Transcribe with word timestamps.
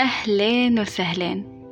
أهلين 0.00 0.80
وسهلين. 0.80 1.64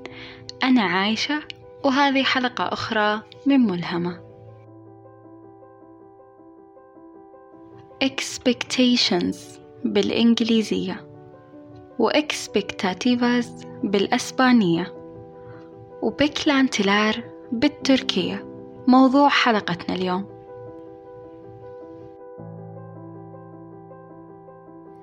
أنا 0.62 0.82
عايشة 0.82 1.40
وهذه 1.84 2.22
حلقة 2.22 2.64
أخرى 2.64 3.22
من 3.46 3.60
ملهمة. 3.60 4.20
Expectations 8.04 9.36
بالإنجليزية 9.84 11.06
و 11.98 12.10
expectativas 12.10 13.66
بالأسبانية 13.84 14.94
وبيكلانتلار 16.02 17.24
بالتركية. 17.52 18.44
موضوع 18.88 19.28
حلقتنا 19.28 19.94
اليوم. 19.94 20.34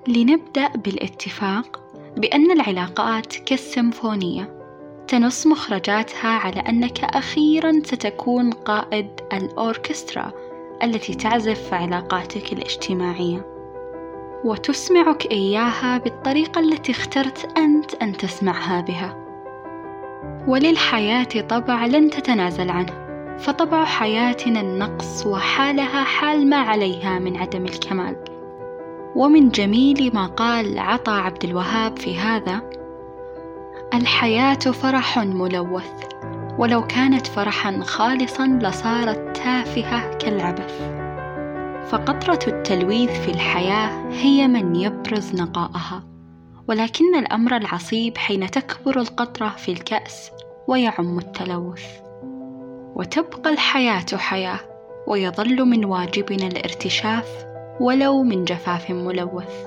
لنبدأ 0.08 0.68
بالاتفاق 0.68 1.81
بأن 2.16 2.50
العلاقات 2.50 3.36
كالسيمفونية 3.36 4.62
تنص 5.08 5.46
مخرجاتها 5.46 6.28
على 6.28 6.60
أنك 6.60 7.04
أخيرا 7.04 7.72
ستكون 7.72 8.50
قائد 8.50 9.08
الأوركسترا 9.32 10.32
التي 10.82 11.14
تعزف 11.14 11.74
علاقاتك 11.74 12.52
الاجتماعية. 12.52 13.46
وتسمعك 14.44 15.30
إياها 15.30 15.98
بالطريقة 15.98 16.60
التي 16.60 16.92
اخترت 16.92 17.58
أنت 17.58 17.94
أن 17.94 18.16
تسمعها 18.16 18.80
بها. 18.80 19.16
وللحياة 20.48 21.40
طبع 21.48 21.86
لن 21.86 22.10
تتنازل 22.10 22.70
عنه 22.70 23.02
فطبع 23.38 23.84
حياتنا 23.84 24.60
النقص 24.60 25.26
وحالها 25.26 26.04
حال 26.04 26.48
ما 26.48 26.56
عليها 26.56 27.18
من 27.18 27.36
عدم 27.36 27.64
الكمال. 27.64 28.31
ومن 29.16 29.48
جميل 29.48 30.10
ما 30.14 30.26
قال 30.26 30.78
عطا 30.78 31.12
عبد 31.12 31.44
الوهاب 31.44 31.98
في 31.98 32.18
هذا 32.18 32.62
الحياة 33.94 34.54
فرح 34.54 35.18
ملوث 35.18 35.92
ولو 36.58 36.86
كانت 36.86 37.26
فرحا 37.26 37.80
خالصا 37.82 38.46
لصارت 38.46 39.36
تافهة 39.36 40.14
كالعبث. 40.14 40.82
فقطرة 41.90 42.38
التلويث 42.46 43.10
في 43.10 43.30
الحياة 43.30 44.08
هي 44.10 44.48
من 44.48 44.76
يبرز 44.76 45.34
نقاءها 45.34 46.02
ولكن 46.68 47.14
الأمر 47.18 47.56
العصيب 47.56 48.18
حين 48.18 48.50
تكبر 48.50 49.00
القطرة 49.00 49.48
في 49.48 49.72
الكأس 49.72 50.30
ويعم 50.68 51.18
التلوث. 51.18 51.84
وتبقى 52.96 53.52
الحياة 53.52 54.06
حياة 54.14 54.60
ويظل 55.06 55.64
من 55.64 55.84
واجبنا 55.84 56.46
الارتشاف 56.46 57.51
ولو 57.82 58.22
من 58.22 58.44
جفاف 58.44 58.90
ملوث. 58.90 59.66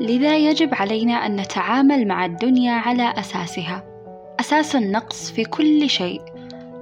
لذا 0.00 0.36
يجب 0.36 0.74
علينا 0.74 1.12
أن 1.12 1.36
نتعامل 1.36 2.08
مع 2.08 2.24
الدنيا 2.24 2.72
على 2.72 3.14
أساسها. 3.18 3.82
أساس 4.40 4.76
النقص 4.76 5.30
في 5.30 5.44
كل 5.44 5.90
شيء. 5.90 6.22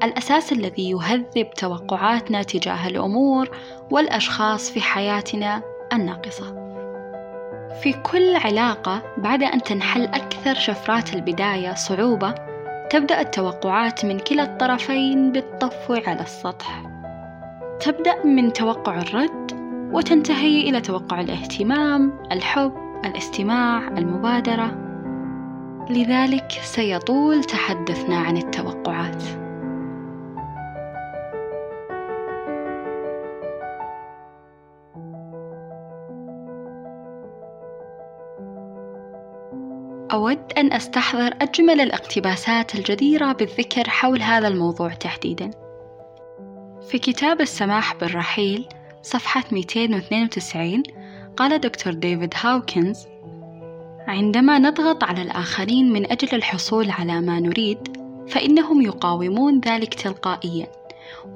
الأساس 0.02 0.52
الذي 0.52 0.90
يهذب 0.90 1.50
توقعاتنا 1.56 2.42
تجاه 2.42 2.88
الأمور 2.88 3.50
والأشخاص 3.90 4.70
في 4.70 4.80
حياتنا 4.80 5.62
الناقصة. 5.92 6.66
في 7.82 7.92
كل 7.92 8.36
علاقة 8.36 9.02
بعد 9.16 9.42
أن 9.42 9.62
تنحل 9.62 10.04
أكثر 10.04 10.54
شفرات 10.54 11.14
البداية 11.14 11.74
صعوبة 11.74 12.34
تبدأ 12.90 13.20
التوقعات 13.20 14.04
من 14.04 14.18
كلا 14.18 14.42
الطرفين 14.42 15.32
بالطفو 15.32 15.94
على 16.06 16.20
السطح. 16.20 16.82
تبدأ 17.80 18.24
من 18.24 18.52
توقع 18.52 18.98
الرد 18.98 19.65
وتنتهي 19.92 20.60
إلى 20.60 20.80
توقع 20.80 21.20
الاهتمام، 21.20 22.12
الحب، 22.32 22.72
الاستماع، 23.04 23.88
المبادرة. 23.88 24.86
لذلك 25.90 26.50
سيطول 26.50 27.44
تحدثنا 27.44 28.16
عن 28.16 28.36
التوقعات. 28.36 29.22
أود 40.12 40.52
أن 40.58 40.72
أستحضر 40.72 41.34
أجمل 41.40 41.80
الاقتباسات 41.80 42.74
الجديرة 42.74 43.32
بالذكر 43.32 43.88
حول 43.88 44.22
هذا 44.22 44.48
الموضوع 44.48 44.88
تحديداً. 44.88 45.50
في 46.88 46.98
كتاب 46.98 47.40
السماح 47.40 47.94
بالرحيل 47.96 48.68
صفحة 49.06 49.44
292 49.52 50.82
قال 51.36 51.60
دكتور 51.60 51.92
ديفيد 51.92 52.34
هاوكنز 52.36 53.06
عندما 54.08 54.58
نضغط 54.58 55.04
على 55.04 55.22
الآخرين 55.22 55.92
من 55.92 56.12
أجل 56.12 56.28
الحصول 56.32 56.90
على 56.90 57.20
ما 57.20 57.40
نريد 57.40 57.78
فإنهم 58.28 58.82
يقاومون 58.82 59.60
ذلك 59.60 59.94
تلقائيا 59.94 60.66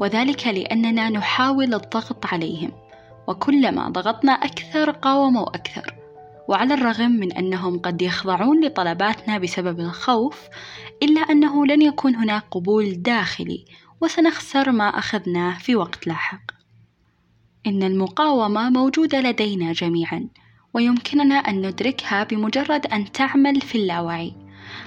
وذلك 0.00 0.46
لأننا 0.46 1.10
نحاول 1.10 1.74
الضغط 1.74 2.26
عليهم 2.26 2.72
وكلما 3.26 3.88
ضغطنا 3.88 4.32
أكثر 4.32 4.90
قاوموا 4.90 5.48
أكثر 5.56 5.94
وعلى 6.48 6.74
الرغم 6.74 7.10
من 7.10 7.32
أنهم 7.32 7.78
قد 7.78 8.02
يخضعون 8.02 8.64
لطلباتنا 8.64 9.38
بسبب 9.38 9.80
الخوف 9.80 10.48
إلا 11.02 11.20
أنه 11.20 11.66
لن 11.66 11.82
يكون 11.82 12.16
هناك 12.16 12.44
قبول 12.50 13.02
داخلي 13.02 13.64
وسنخسر 14.00 14.72
ما 14.72 14.88
أخذناه 14.88 15.58
في 15.58 15.76
وقت 15.76 16.06
لاحق. 16.06 16.59
إن 17.66 17.82
المقاومة 17.82 18.70
موجودة 18.70 19.20
لدينا 19.20 19.72
جميعا 19.72 20.28
ويمكننا 20.74 21.34
أن 21.34 21.66
ندركها 21.66 22.24
بمجرد 22.24 22.86
أن 22.86 23.12
تعمل 23.12 23.60
في 23.60 23.78
اللاوعي. 23.78 24.34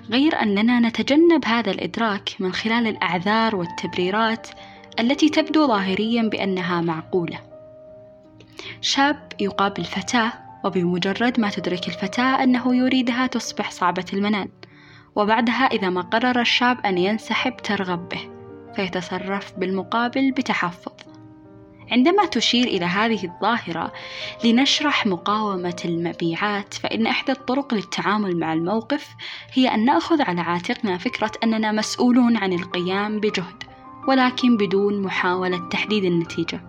غير 0.09 0.41
أننا 0.41 0.79
نتجنب 0.79 1.45
هذا 1.45 1.71
الإدراك 1.71 2.29
من 2.39 2.53
خلال 2.53 2.87
الأعذار 2.87 3.55
والتبريرات 3.55 4.47
التي 4.99 5.29
تبدو 5.29 5.67
ظاهريا 5.67 6.23
بأنها 6.23 6.81
معقولة. 6.81 7.39
شاب 8.81 9.33
يقابل 9.39 9.83
فتاة 9.83 10.33
وبمجرد 10.65 11.39
ما 11.39 11.49
تدرك 11.49 11.87
الفتاة 11.87 12.43
أنه 12.43 12.75
يريدها 12.75 13.27
تصبح 13.27 13.71
صعبة 13.71 14.05
المنال. 14.13 14.49
وبعدها 15.15 15.65
إذا 15.65 15.89
ما 15.89 16.01
قرر 16.01 16.41
الشاب 16.41 16.85
أن 16.85 16.97
ينسحب 16.97 17.57
ترغب 17.57 18.09
به 18.09 18.29
فيتصرف 18.75 19.53
بالمقابل 19.57 20.31
بتحفظ. 20.31 20.92
عندما 21.93 22.25
تشير 22.25 22.67
إلى 22.67 22.85
هذه 22.85 23.25
الظاهرة 23.25 23.93
لنشرح 24.43 25.05
مقاومة 25.05 25.81
المبيعات 25.85 26.73
فإن 26.73 27.07
إحدى 27.07 27.31
الطرق 27.31 27.73
للتعامل 27.73 28.39
مع 28.39 28.53
الموقف 28.53 29.07
هي 29.53 29.73
أن 29.73 29.85
نأخذ 29.85 30.21
على 30.21 30.41
عاتقنا 30.41 30.97
فكرة 30.97 31.31
أننا 31.43 31.71
مسؤولون 31.71 32.37
عن 32.37 32.53
القيام 32.53 33.19
بجهد 33.19 33.63
ولكن 34.07 34.57
بدون 34.57 35.01
محاولة 35.01 35.69
تحديد 35.69 36.03
النتيجة. 36.03 36.61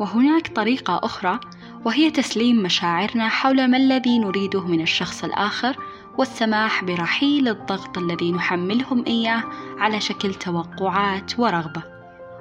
وهناك 0.00 0.48
طريقة 0.56 1.00
أخرى 1.02 1.40
وهي 1.84 2.10
تسليم 2.10 2.62
مشاعرنا 2.62 3.28
حول 3.28 3.70
ما 3.70 3.76
الذي 3.76 4.18
نريده 4.18 4.66
من 4.66 4.80
الشخص 4.80 5.24
الآخر 5.24 5.76
والسماح 6.18 6.84
برحيل 6.84 7.48
الضغط 7.48 7.98
الذي 7.98 8.32
نحملهم 8.32 9.04
إياه 9.06 9.42
على 9.78 10.00
شكل 10.00 10.34
توقعات 10.34 11.38
ورغبة. 11.38 11.95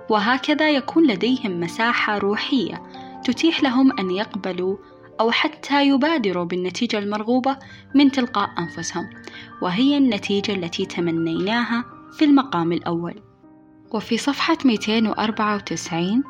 وهكذا 0.09 0.69
يكون 0.69 1.07
لديهم 1.07 1.59
مساحة 1.59 2.17
روحية 2.17 2.81
تتيح 3.25 3.63
لهم 3.63 3.99
أن 3.99 4.11
يقبلوا 4.11 4.77
أو 5.19 5.31
حتى 5.31 5.87
يبادروا 5.87 6.43
بالنتيجة 6.43 6.97
المرغوبة 6.97 7.57
من 7.95 8.11
تلقاء 8.11 8.49
أنفسهم. 8.59 9.09
وهي 9.61 9.97
النتيجة 9.97 10.51
التي 10.51 10.85
تمنيناها 10.85 11.85
في 12.17 12.25
المقام 12.25 12.71
الأول. 12.71 13.21
وفي 13.93 14.17
صفحة 14.17 14.57
294 14.65 16.23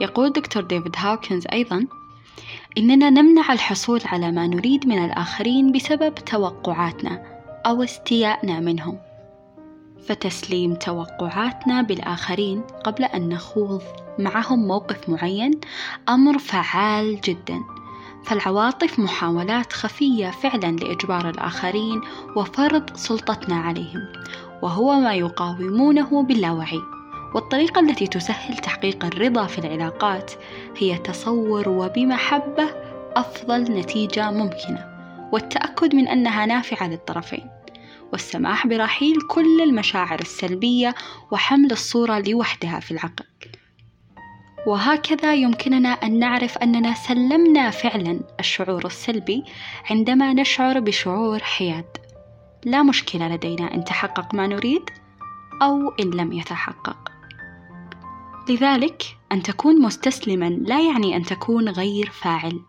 يقول 0.00 0.32
دكتور 0.32 0.62
ديفيد 0.62 0.94
هاوكنز 0.96 1.46
أيضا 1.52 1.86
إننا 2.78 3.10
نمنع 3.10 3.52
الحصول 3.52 4.00
على 4.04 4.32
ما 4.32 4.46
نريد 4.46 4.86
من 4.86 5.04
الآخرين 5.04 5.72
بسبب 5.72 6.14
توقعاتنا 6.14 7.22
أو 7.66 7.82
استيائنا 7.82 8.60
منهم. 8.60 8.98
فتسليم 10.08 10.74
توقعاتنا 10.74 11.82
بالآخرين 11.82 12.62
قبل 12.84 13.04
أن 13.04 13.28
نخوض 13.28 13.82
معهم 14.18 14.66
موقف 14.66 15.08
معين 15.08 15.60
أمر 16.08 16.38
فعال 16.38 17.20
جدا. 17.20 17.60
فالعواطف 18.24 18.98
محاولات 18.98 19.72
خفية 19.72 20.30
فعلا 20.30 20.76
لإجبار 20.76 21.30
الآخرين 21.30 22.00
وفرض 22.36 22.96
سلطتنا 22.96 23.56
عليهم 23.56 24.08
وهو 24.62 25.00
ما 25.00 25.14
يقاومونه 25.14 26.22
باللاوعي. 26.22 26.80
والطريقة 27.34 27.80
التي 27.80 28.06
تسهل 28.06 28.56
تحقيق 28.56 29.04
الرضا 29.04 29.46
في 29.46 29.58
العلاقات 29.58 30.32
هي 30.78 30.98
تصور 30.98 31.68
وبمحبة 31.68 32.68
أفضل 33.16 33.62
نتيجة 33.62 34.30
ممكنة 34.30 34.86
والتأكد 35.32 35.94
من 35.94 36.08
أنها 36.08 36.46
نافعة 36.46 36.88
للطرفين. 36.88 37.55
والسماح 38.12 38.66
برحيل 38.66 39.20
كل 39.20 39.60
المشاعر 39.62 40.20
السلبية 40.20 40.94
وحمل 41.30 41.72
الصورة 41.72 42.18
لوحدها 42.18 42.80
في 42.80 42.90
العقل. 42.90 43.24
وهكذا 44.66 45.34
يمكننا 45.34 45.88
أن 45.88 46.18
نعرف 46.18 46.58
أننا 46.58 46.94
سلمنا 46.94 47.70
فعلا 47.70 48.20
الشعور 48.40 48.86
السلبي 48.86 49.44
عندما 49.90 50.32
نشعر 50.32 50.80
بشعور 50.80 51.38
حياد. 51.38 51.96
لا 52.64 52.82
مشكلة 52.82 53.28
لدينا 53.28 53.74
إن 53.74 53.84
تحقق 53.84 54.34
ما 54.34 54.46
نريد 54.46 54.90
أو 55.62 55.88
إن 56.00 56.10
لم 56.10 56.32
يتحقق. 56.32 57.12
لذلك 58.48 59.02
أن 59.32 59.42
تكون 59.42 59.82
مستسلما 59.82 60.48
لا 60.48 60.80
يعني 60.80 61.16
أن 61.16 61.22
تكون 61.22 61.68
غير 61.68 62.10
فاعل 62.10 62.60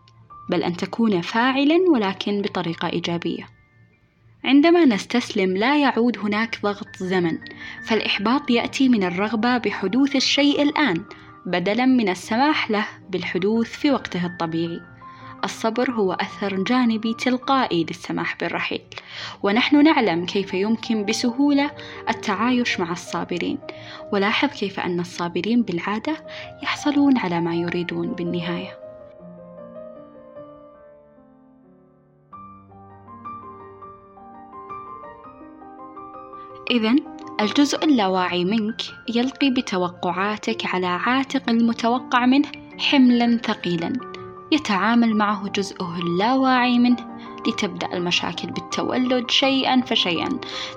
بل 0.50 0.62
أن 0.62 0.76
تكون 0.76 1.20
فاعلا 1.20 1.78
ولكن 1.90 2.42
بطريقة 2.42 2.88
إيجابية. 2.88 3.57
عندما 4.48 4.84
نستسلم 4.84 5.56
لا 5.56 5.78
يعود 5.78 6.18
هناك 6.18 6.58
ضغط 6.62 6.96
زمن 6.96 7.38
فالإحباط 7.82 8.50
يأتي 8.50 8.88
من 8.88 9.04
الرغبة 9.04 9.58
بحدوث 9.58 10.16
الشيء 10.16 10.62
الآن 10.62 11.04
بدلا 11.46 11.86
من 11.86 12.08
السماح 12.08 12.70
له 12.70 12.86
بالحدوث 13.10 13.66
في 13.66 13.90
وقته 13.90 14.26
الطبيعي. 14.26 14.80
الصبر 15.44 15.90
هو 15.90 16.12
أثر 16.12 16.62
جانبي 16.62 17.14
تلقائي 17.14 17.84
للسماح 17.84 18.36
بالرحيل 18.40 18.80
ونحن 19.42 19.84
نعلم 19.84 20.26
كيف 20.26 20.54
يمكن 20.54 21.04
بسهولة 21.04 21.70
التعايش 22.08 22.80
مع 22.80 22.92
الصابرين. 22.92 23.58
ولاحظ 24.12 24.48
كيف 24.48 24.80
أن 24.80 25.00
الصابرين 25.00 25.62
بالعادة 25.62 26.16
يحصلون 26.62 27.18
على 27.18 27.40
ما 27.40 27.54
يريدون 27.54 28.12
بالنهاية. 28.12 28.87
إذا 36.70 36.94
الجزء 37.40 37.84
اللاواعي 37.84 38.44
منك 38.44 38.82
يلقي 39.14 39.50
بتوقعاتك 39.50 40.66
على 40.66 40.86
عاتق 40.86 41.50
المتوقع 41.50 42.26
منه 42.26 42.48
حملا 42.78 43.40
ثقيلا. 43.44 43.92
يتعامل 44.52 45.16
معه 45.16 45.48
جزءه 45.48 45.98
اللاواعي 45.98 46.78
منه 46.78 47.18
لتبدأ 47.46 47.92
المشاكل 47.92 48.50
بالتولد 48.50 49.30
شيئا 49.30 49.80
فشيئا. 49.80 50.28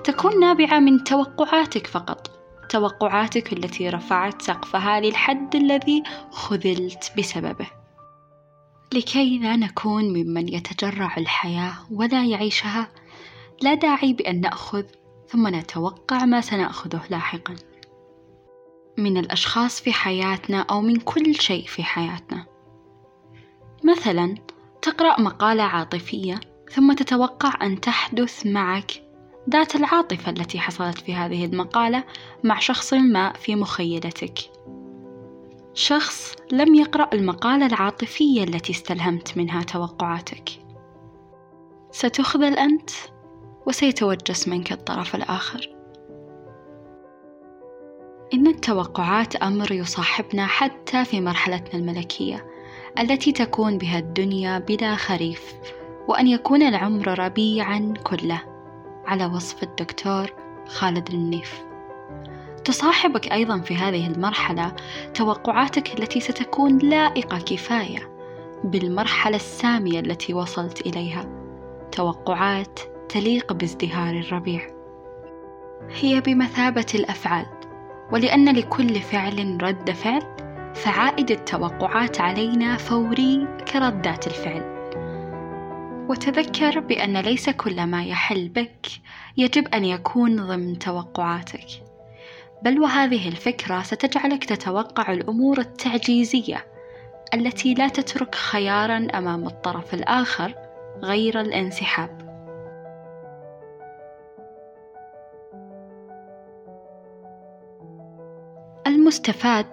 تكون 0.04 0.40
نابعة 0.40 0.78
من 0.78 1.04
توقعاتك 1.04 1.86
فقط. 1.86 2.30
توقعاتك 2.68 3.52
التي 3.52 3.88
رفعت 3.88 4.42
سقفها 4.42 5.00
للحد 5.00 5.56
الذي 5.56 6.02
خذلت 6.30 7.12
بسببه. 7.18 7.66
لكي 8.94 9.38
لا 9.38 9.56
نكون 9.56 10.04
ممن 10.04 10.48
يتجرع 10.48 11.16
الحياة 11.16 11.74
ولا 11.90 12.24
يعيشها 12.24 12.88
لا 13.62 13.74
داعي 13.74 14.12
بأن 14.12 14.40
نأخذ 14.40 14.84
ثم 15.32 15.48
نتوقع 15.48 16.24
ما 16.24 16.40
سنأخذه 16.40 17.00
لاحقا. 17.10 17.54
من 18.98 19.16
الأشخاص 19.16 19.80
في 19.80 19.92
حياتنا 19.92 20.60
أو 20.60 20.80
من 20.80 20.96
كل 20.96 21.34
شيء 21.34 21.66
في 21.66 21.82
حياتنا. 21.82 22.46
مثلا 23.84 24.34
تقرأ 24.82 25.20
مقالة 25.20 25.62
عاطفية 25.62 26.40
ثم 26.72 26.92
تتوقع 26.92 27.66
أن 27.66 27.80
تحدث 27.80 28.46
معك 28.46 28.90
ذات 29.50 29.76
العاطفة 29.76 30.30
التي 30.30 30.60
حصلت 30.60 30.98
في 30.98 31.14
هذه 31.14 31.44
المقالة 31.44 32.04
مع 32.44 32.58
شخص 32.58 32.94
ما 32.94 33.32
في 33.32 33.56
مخيلتك. 33.56 34.38
شخص 35.74 36.36
لم 36.52 36.74
يقرأ 36.74 37.08
المقالة 37.12 37.66
العاطفية 37.66 38.44
التي 38.44 38.72
استلهمت 38.72 39.36
منها 39.36 39.62
توقعاتك. 39.62 40.48
ستخذل 41.90 42.54
أنت 42.54 42.90
وسيتوجس 43.66 44.48
منك 44.48 44.72
الطرف 44.72 45.14
الآخر. 45.14 45.70
إن 48.34 48.46
التوقعات 48.46 49.36
أمر 49.36 49.72
يصاحبنا 49.72 50.46
حتى 50.46 51.04
في 51.04 51.20
مرحلتنا 51.20 51.80
الملكية 51.80 52.46
التي 52.98 53.32
تكون 53.32 53.78
بها 53.78 53.98
الدنيا 53.98 54.58
بلا 54.58 54.96
خريف 54.96 55.54
وأن 56.08 56.26
يكون 56.26 56.62
العمر 56.62 57.18
ربيعا 57.18 57.94
كله. 58.04 58.42
على 59.06 59.26
وصف 59.26 59.62
الدكتور 59.62 60.32
خالد 60.68 61.08
النيف. 61.08 61.62
تصاحبك 62.64 63.32
أيضا 63.32 63.60
في 63.60 63.76
هذه 63.76 64.06
المرحلة 64.06 64.72
توقعاتك 65.14 66.00
التي 66.00 66.20
ستكون 66.20 66.78
لائقة 66.78 67.38
كفاية 67.38 68.12
بالمرحلة 68.64 69.36
السامية 69.36 70.00
التي 70.00 70.34
وصلت 70.34 70.86
إليها. 70.86 71.24
توقعات 71.92 72.91
تليق 73.12 73.52
بازدهار 73.52 74.14
الربيع. 74.14 74.60
هي 75.90 76.20
بمثابة 76.20 76.86
الأفعال 76.94 77.46
ولأن 78.12 78.56
لكل 78.56 79.00
فعل 79.00 79.58
رد 79.62 79.90
فعل 79.90 80.22
فعائد 80.74 81.30
التوقعات 81.30 82.20
علينا 82.20 82.76
فوري 82.76 83.46
كردات 83.72 84.26
الفعل. 84.26 84.62
وتذكر 86.08 86.80
بأن 86.80 87.16
ليس 87.16 87.50
كل 87.50 87.86
ما 87.86 88.04
يحل 88.04 88.48
بك 88.48 88.86
يجب 89.36 89.68
أن 89.68 89.84
يكون 89.84 90.36
ضمن 90.36 90.78
توقعاتك. 90.78 91.66
بل 92.62 92.80
وهذه 92.80 93.28
الفكرة 93.28 93.82
ستجعلك 93.82 94.44
تتوقع 94.44 95.12
الأمور 95.12 95.58
التعجيزية 95.58 96.66
التي 97.34 97.74
لا 97.74 97.88
تترك 97.88 98.34
خيارا 98.34 99.08
أمام 99.14 99.46
الطرف 99.46 99.94
الآخر 99.94 100.54
غير 101.02 101.40
الانسحاب. 101.40 102.31
المستفاد 109.12 109.66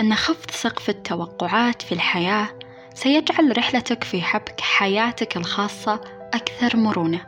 أن 0.00 0.14
خفض 0.14 0.50
سقف 0.50 0.88
التوقعات 0.88 1.82
في 1.82 1.92
الحياة 1.92 2.48
سيجعل 2.94 3.58
رحلتك 3.58 4.04
في 4.04 4.22
حبك 4.22 4.60
حياتك 4.60 5.36
الخاصة 5.36 6.00
أكثر 6.34 6.76
مرونة. 6.76 7.20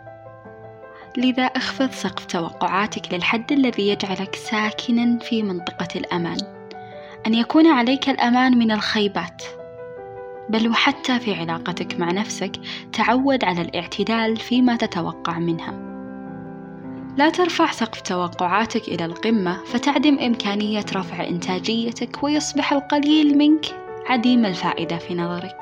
لذا 1.17 1.45
اخفض 1.45 1.91
سقف 1.91 2.25
توقعاتك 2.25 3.15
للحد 3.15 3.53
الذي 3.53 3.89
يجعلك 3.89 4.35
ساكنا 4.35 5.19
في 5.19 5.43
منطقة 5.43 5.89
الأمان. 5.97 6.39
أن 7.27 7.35
يكون 7.35 7.67
عليك 7.67 8.09
الأمان 8.09 8.59
من 8.59 8.71
الخيبات. 8.71 9.43
بل 10.49 10.69
وحتى 10.69 11.21
في 11.21 11.35
علاقتك 11.35 12.01
مع 12.01 12.13
نفسك 12.13 12.53
تعود 12.93 13.45
على 13.45 13.61
الاعتدال 13.61 14.37
فيما 14.37 14.77
تتوقع 14.77 15.39
منها. 15.39 15.88
لا 17.17 17.31
ترفع 17.31 17.71
سقف 17.71 18.01
توقعاتك 18.01 18.89
إلى 18.89 19.05
القمة 19.05 19.65
فتعدم 19.65 20.19
إمكانية 20.19 20.85
رفع 20.95 21.27
إنتاجيتك 21.27 22.23
ويصبح 22.23 22.73
القليل 22.73 23.39
منك 23.39 23.67
عديم 24.07 24.47
الفائدة 24.47 24.97
في 24.97 25.15
نظرك. 25.15 25.59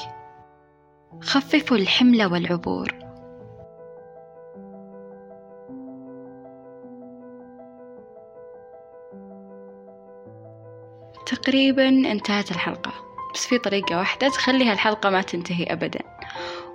خففوا 1.20 1.76
الحمل 1.76 2.25
والعبور. 2.25 3.06
تقريبا 11.26 11.88
انتهت 11.88 12.50
الحلقة 12.50 12.92
بس 13.35 13.47
في 13.47 13.59
طريقة 13.59 13.99
واحدة 13.99 14.28
تخلي 14.28 14.64
هالحلقة 14.64 15.11
ما 15.11 15.23
تنتهي 15.23 15.64
أبدا 15.64 16.00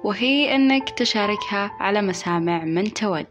وهي 0.04 0.56
أنك 0.56 0.90
تشاركها 0.90 1.72
على 1.80 2.02
مسامع 2.02 2.64
من 2.64 2.94
تود 2.94 3.26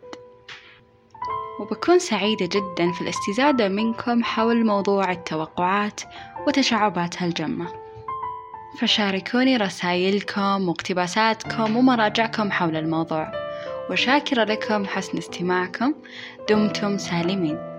وبكون 1.61 1.99
سعيدة 1.99 2.47
جدا 2.47 2.93
في 2.93 3.01
الاستزادة 3.01 3.69
منكم 3.69 4.25
حول 4.25 4.67
موضوع 4.67 5.13
التوقعات 5.13 6.01
وتشعباتها 6.47 7.27
الجمة 7.27 7.81
فشاركوني 8.79 9.57
رسائلكم 9.57 10.69
واقتباساتكم 10.69 11.77
ومراجعكم 11.77 12.51
حول 12.51 12.77
الموضوع. 12.77 13.33
وشاكرة 13.91 14.45
لكم 14.45 14.87
حسن 14.87 15.19
استماعكم. 15.19 15.95
دمتم 16.49 16.99
سالمين. 16.99 17.70